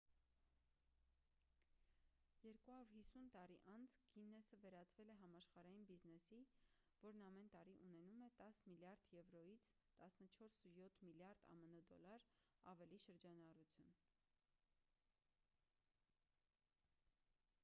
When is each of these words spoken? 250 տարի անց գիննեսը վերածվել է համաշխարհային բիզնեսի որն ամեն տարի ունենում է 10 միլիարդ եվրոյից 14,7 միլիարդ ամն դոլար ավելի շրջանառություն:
250 2.43 3.25
տարի 3.33 3.57
անց 3.73 3.97
գիննեսը 4.13 4.57
վերածվել 4.63 5.11
է 5.13 5.17
համաշխարհային 5.19 5.83
բիզնեսի 5.91 6.39
որն 7.03 7.27
ամեն 7.27 7.51
տարի 7.57 7.75
ունենում 7.89 8.25
է 8.27 8.29
10 8.39 8.61
միլիարդ 8.69 9.05
եվրոյից 9.17 9.67
14,7 10.07 11.01
միլիարդ 11.09 11.45
ամն 11.57 11.77
դոլար 11.91 12.25
ավելի 12.73 12.99
շրջանառություն: 13.05 13.93